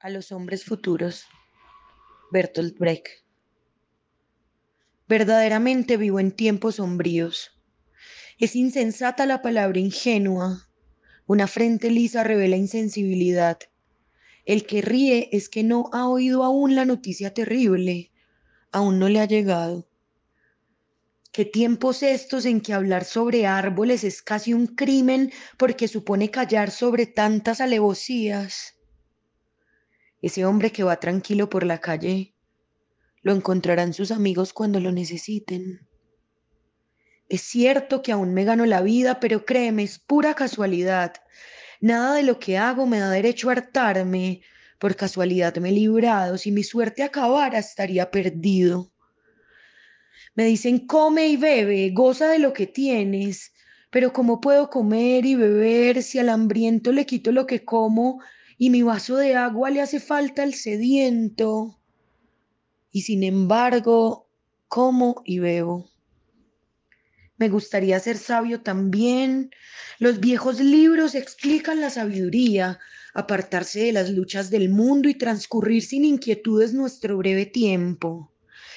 a 0.00 0.10
los 0.10 0.30
hombres 0.30 0.64
futuros. 0.64 1.24
Bertolt 2.30 2.78
Brecht. 2.78 3.06
Verdaderamente 5.08 5.96
vivo 5.96 6.20
en 6.20 6.32
tiempos 6.32 6.76
sombríos. 6.76 7.52
Es 8.38 8.56
insensata 8.56 9.24
la 9.24 9.40
palabra 9.40 9.78
ingenua. 9.78 10.68
Una 11.26 11.46
frente 11.46 11.90
lisa 11.90 12.24
revela 12.24 12.56
insensibilidad. 12.56 13.58
El 14.44 14.66
que 14.66 14.82
ríe 14.82 15.30
es 15.32 15.48
que 15.48 15.62
no 15.62 15.88
ha 15.92 16.08
oído 16.08 16.44
aún 16.44 16.74
la 16.74 16.84
noticia 16.84 17.32
terrible. 17.32 18.12
Aún 18.72 18.98
no 18.98 19.08
le 19.08 19.20
ha 19.20 19.24
llegado. 19.24 19.88
¿Qué 21.32 21.44
tiempos 21.46 22.02
estos 22.02 22.44
en 22.44 22.60
que 22.60 22.74
hablar 22.74 23.04
sobre 23.04 23.46
árboles 23.46 24.04
es 24.04 24.22
casi 24.22 24.52
un 24.52 24.66
crimen 24.66 25.32
porque 25.56 25.88
supone 25.88 26.30
callar 26.30 26.70
sobre 26.70 27.06
tantas 27.06 27.60
alevosías? 27.60 28.75
Ese 30.26 30.44
hombre 30.44 30.72
que 30.72 30.82
va 30.82 30.98
tranquilo 30.98 31.48
por 31.48 31.64
la 31.64 31.78
calle, 31.78 32.34
lo 33.22 33.32
encontrarán 33.32 33.94
sus 33.94 34.10
amigos 34.10 34.52
cuando 34.52 34.80
lo 34.80 34.90
necesiten. 34.90 35.86
Es 37.28 37.42
cierto 37.42 38.02
que 38.02 38.10
aún 38.10 38.34
me 38.34 38.42
gano 38.42 38.66
la 38.66 38.80
vida, 38.80 39.20
pero 39.20 39.44
créeme, 39.44 39.84
es 39.84 40.00
pura 40.00 40.34
casualidad. 40.34 41.12
Nada 41.80 42.16
de 42.16 42.24
lo 42.24 42.40
que 42.40 42.58
hago 42.58 42.88
me 42.88 42.98
da 42.98 43.08
derecho 43.08 43.50
a 43.50 43.52
hartarme. 43.52 44.40
Por 44.80 44.96
casualidad 44.96 45.54
me 45.58 45.68
he 45.68 45.72
librado. 45.72 46.38
Si 46.38 46.50
mi 46.50 46.64
suerte 46.64 47.04
acabara, 47.04 47.60
estaría 47.60 48.10
perdido. 48.10 48.92
Me 50.34 50.44
dicen, 50.44 50.88
come 50.88 51.28
y 51.28 51.36
bebe, 51.36 51.90
goza 51.90 52.26
de 52.26 52.40
lo 52.40 52.52
que 52.52 52.66
tienes. 52.66 53.52
Pero 53.90 54.12
¿cómo 54.12 54.40
puedo 54.40 54.70
comer 54.70 55.24
y 55.24 55.36
beber 55.36 56.02
si 56.02 56.18
al 56.18 56.30
hambriento 56.30 56.90
le 56.90 57.06
quito 57.06 57.30
lo 57.30 57.46
que 57.46 57.64
como 57.64 58.20
y 58.58 58.70
mi 58.70 58.82
vaso 58.82 59.16
de 59.16 59.34
agua 59.34 59.70
le 59.70 59.80
hace 59.80 60.00
falta 60.00 60.42
al 60.42 60.54
sediento. 60.54 61.78
Y 62.90 63.02
sin 63.02 63.22
embargo, 63.22 64.30
como 64.68 65.22
y 65.24 65.38
bebo. 65.38 65.90
Me 67.36 67.50
gustaría 67.50 68.00
ser 68.00 68.16
sabio 68.16 68.62
también. 68.62 69.50
Los 69.98 70.20
viejos 70.20 70.58
libros 70.58 71.14
explican 71.14 71.82
la 71.82 71.90
sabiduría, 71.90 72.78
apartarse 73.12 73.80
de 73.80 73.92
las 73.92 74.10
luchas 74.10 74.48
del 74.48 74.70
mundo 74.70 75.10
y 75.10 75.14
transcurrir 75.14 75.82
sin 75.82 76.06
inquietudes 76.06 76.72
nuestro 76.72 77.18
breve 77.18 77.44
tiempo. 77.44 78.32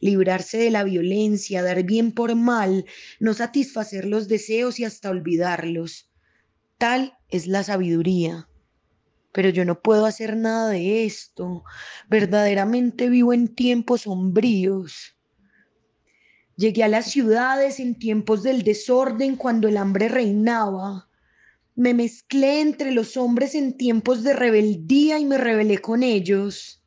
Librarse 0.00 0.58
de 0.58 0.70
la 0.70 0.82
violencia, 0.82 1.62
dar 1.62 1.84
bien 1.84 2.10
por 2.10 2.34
mal, 2.34 2.86
no 3.20 3.34
satisfacer 3.34 4.06
los 4.06 4.26
deseos 4.26 4.80
y 4.80 4.84
hasta 4.84 5.10
olvidarlos. 5.10 6.10
Tal 6.78 7.14
es 7.28 7.46
la 7.46 7.62
sabiduría 7.62 8.49
pero 9.32 9.48
yo 9.48 9.64
no 9.64 9.80
puedo 9.80 10.06
hacer 10.06 10.36
nada 10.36 10.70
de 10.70 11.04
esto. 11.04 11.64
Verdaderamente 12.08 13.08
vivo 13.08 13.32
en 13.32 13.54
tiempos 13.54 14.02
sombríos. 14.02 15.16
Llegué 16.56 16.84
a 16.84 16.88
las 16.88 17.06
ciudades 17.06 17.80
en 17.80 17.98
tiempos 17.98 18.42
del 18.42 18.62
desorden 18.62 19.36
cuando 19.36 19.68
el 19.68 19.76
hambre 19.76 20.08
reinaba. 20.08 21.08
Me 21.74 21.94
mezclé 21.94 22.60
entre 22.60 22.90
los 22.92 23.16
hombres 23.16 23.54
en 23.54 23.76
tiempos 23.76 24.22
de 24.22 24.34
rebeldía 24.34 25.18
y 25.18 25.24
me 25.24 25.38
rebelé 25.38 25.78
con 25.78 26.02
ellos. 26.02 26.84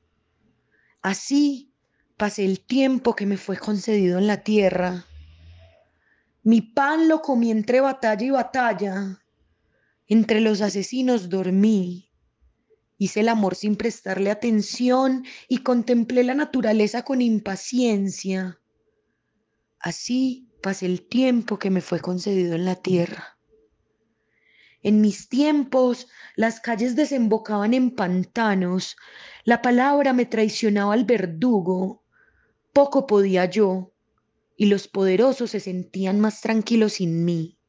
Así 1.02 1.74
pasé 2.18 2.46
el 2.46 2.60
tiempo 2.60 3.16
que 3.16 3.26
me 3.26 3.38
fue 3.38 3.58
concedido 3.58 4.20
en 4.20 4.28
la 4.28 4.44
tierra. 4.44 5.06
Mi 6.44 6.62
pan 6.62 7.08
lo 7.08 7.22
comí 7.22 7.50
entre 7.50 7.82
batalla 7.82 8.26
y 8.26 8.30
batalla. 8.30 9.24
Entre 10.08 10.42
los 10.42 10.62
asesinos 10.62 11.30
dormí. 11.30 12.13
Hice 13.04 13.20
el 13.20 13.28
amor 13.28 13.56
sin 13.56 13.76
prestarle 13.76 14.32
atención 14.32 15.26
y 15.50 15.58
contemplé 15.58 16.24
la 16.24 16.36
naturaleza 16.36 17.04
con 17.04 17.22
impaciencia. 17.22 18.62
Así 19.78 20.48
pasé 20.62 20.86
el 20.86 21.06
tiempo 21.10 21.60
que 21.60 21.70
me 21.70 21.82
fue 21.82 22.00
concedido 22.00 22.56
en 22.56 22.64
la 22.64 22.78
tierra. 22.78 23.38
En 24.84 25.02
mis 25.02 25.28
tiempos 25.28 26.08
las 26.38 26.62
calles 26.62 26.96
desembocaban 26.96 27.74
en 27.74 27.92
pantanos, 27.92 28.96
la 29.44 29.62
palabra 29.62 30.14
me 30.14 30.26
traicionaba 30.26 30.94
al 30.94 31.04
verdugo, 31.04 32.06
poco 32.72 33.06
podía 33.06 33.44
yo, 33.44 33.92
y 34.56 34.68
los 34.68 34.88
poderosos 34.88 35.52
se 35.52 35.60
sentían 35.60 36.22
más 36.22 36.40
tranquilos 36.40 36.94
sin 36.94 37.26
mí, 37.26 37.60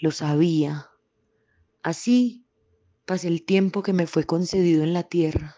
lo 0.00 0.12
sabía. 0.12 0.88
Así 1.82 2.47
pasé 3.08 3.28
el 3.28 3.42
tiempo 3.42 3.82
que 3.82 3.94
me 3.94 4.06
fue 4.06 4.24
concedido 4.24 4.84
en 4.84 4.92
la 4.92 5.02
tierra. 5.02 5.56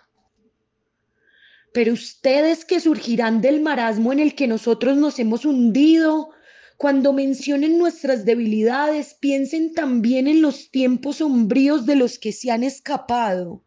Pero 1.75 1.93
ustedes 1.93 2.65
que 2.65 2.78
surgirán 2.78 3.41
del 3.41 3.61
marasmo 3.61 4.12
en 4.12 4.21
el 4.21 4.37
que 4.37 4.47
nosotros 4.47 4.97
nos 4.97 5.19
hemos 5.19 5.44
hundido, 5.44 6.31
cuando 6.77 7.12
mencionen 7.12 7.77
nuestras 7.77 8.25
debilidades, 8.25 9.16
piensen 9.21 9.75
también 9.75 10.28
en 10.28 10.43
los 10.43 10.71
tiempos 10.71 11.16
sombríos 11.16 11.87
de 11.87 11.97
los 11.97 12.21
que 12.21 12.31
se 12.31 12.53
han 12.53 12.62
escapado. 12.62 13.65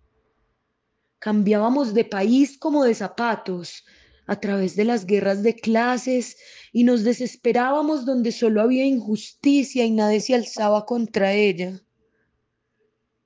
Cambiábamos 1.20 1.94
de 1.94 2.06
país 2.06 2.58
como 2.58 2.86
de 2.86 2.96
zapatos 2.96 3.84
a 4.28 4.40
través 4.40 4.78
de 4.78 4.86
las 4.86 5.06
guerras 5.06 5.44
de 5.44 5.56
clases 5.56 6.38
y 6.72 6.86
nos 6.86 7.04
desesperábamos 7.04 8.06
donde 8.06 8.32
solo 8.32 8.62
había 8.62 8.86
injusticia 8.86 9.84
y 9.84 9.92
nadie 9.92 10.22
se 10.22 10.36
alzaba 10.36 10.86
contra 10.86 11.34
ella. 11.34 11.82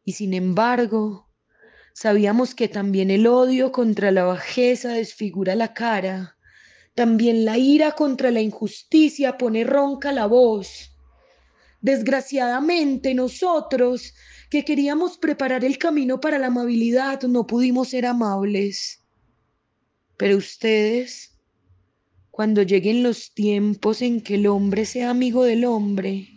Y 0.07 0.13
sin 0.13 0.33
embargo, 0.33 1.27
sabíamos 1.91 2.55
que 2.55 2.69
también 2.69 3.11
el 3.11 3.27
odio 3.27 3.73
contra 3.73 4.09
la 4.09 4.23
bajeza 4.23 4.93
desfigura 4.93 5.53
la 5.53 5.73
cara, 5.73 6.37
también 6.95 7.43
la 7.43 7.57
ira 7.57 7.91
contra 7.91 8.31
la 8.31 8.39
injusticia 8.39 9.37
pone 9.37 9.65
ronca 9.65 10.13
la 10.13 10.25
voz. 10.25 10.95
Desgraciadamente 11.81 13.13
nosotros, 13.15 14.13
que 14.49 14.63
queríamos 14.63 15.17
preparar 15.17 15.65
el 15.65 15.77
camino 15.77 16.21
para 16.21 16.39
la 16.39 16.47
amabilidad, 16.47 17.23
no 17.23 17.45
pudimos 17.45 17.89
ser 17.89 18.05
amables. 18.05 19.03
Pero 20.15 20.37
ustedes, 20.37 21.37
cuando 22.31 22.61
lleguen 22.63 23.03
los 23.03 23.33
tiempos 23.33 24.01
en 24.01 24.21
que 24.21 24.35
el 24.35 24.47
hombre 24.47 24.85
sea 24.85 25.09
amigo 25.09 25.43
del 25.43 25.65
hombre, 25.65 26.36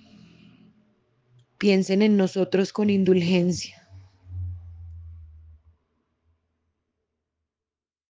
piensen 1.61 2.03
en 2.03 2.17
nosotros 2.17 2.73
con 2.73 2.91
indulgencia. 2.91 3.80